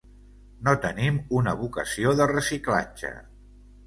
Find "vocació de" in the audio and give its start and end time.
1.59-2.27